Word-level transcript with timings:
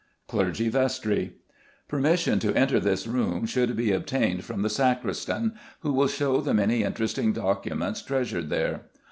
Clergy 0.27 0.67
Vestry. 0.67 1.33
Permission 1.87 2.39
to 2.39 2.55
enter 2.55 2.79
this 2.79 3.05
room 3.05 3.45
should 3.45 3.75
be 3.75 3.91
obtained 3.91 4.43
from 4.43 4.63
the 4.63 4.67
sacristan, 4.71 5.53
who 5.81 5.93
will 5.93 6.07
show 6.07 6.41
the 6.41 6.55
many 6.55 6.81
interesting 6.81 7.33
documents 7.33 8.01
treasured 8.01 8.51
here. 8.51 8.81